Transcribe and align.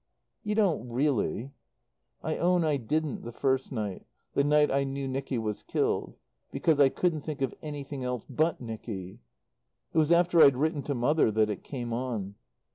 "You 0.43 0.55
don't 0.55 0.89
really." 0.89 1.51
"I 2.23 2.37
own 2.37 2.63
I 2.63 2.77
didn't 2.77 3.21
the 3.21 3.31
first 3.31 3.71
night 3.71 4.03
the 4.33 4.43
night 4.43 4.71
I 4.71 4.83
knew 4.83 5.07
Nicky 5.07 5.37
was 5.37 5.61
killed. 5.61 6.15
Because 6.51 6.79
I 6.79 6.89
couldn't 6.89 7.21
think 7.21 7.43
of 7.43 7.53
anything 7.61 8.03
else 8.03 8.25
but 8.27 8.59
Nicky. 8.59 9.19
"It 9.93 9.97
was 9.99 10.11
after 10.11 10.41
I'd 10.41 10.57
written 10.57 10.81
to 10.85 10.95
Mother 10.95 11.29
that 11.29 11.51
it 11.51 11.61
came 11.63 11.93
on. 11.93 12.33